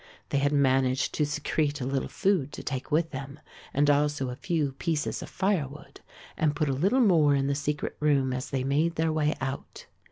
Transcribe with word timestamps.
They 0.29 0.39
had 0.39 0.51
managed 0.51 1.13
to 1.13 1.27
secrete 1.27 1.79
a 1.79 1.85
little 1.85 2.07
food 2.09 2.51
to 2.53 2.63
take 2.63 2.89
with 2.91 3.11
them 3.11 3.39
and 3.71 3.87
also 3.87 4.31
a 4.31 4.35
few 4.35 4.71
pieces 4.71 5.21
of 5.21 5.29
firewood, 5.29 6.01
and 6.35 6.55
put 6.55 6.69
a 6.69 6.73
little 6.73 7.01
more 7.01 7.35
in 7.35 7.45
the 7.45 7.53
secret 7.53 7.97
room 7.99 8.33
as 8.33 8.49
they 8.49 8.63
made 8.63 8.95
their 8.95 9.13
way 9.13 9.35
out. 9.39 9.85